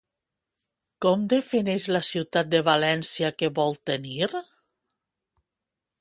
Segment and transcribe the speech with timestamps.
[1.05, 4.33] Com defineix la ciutat de València que vol tenir?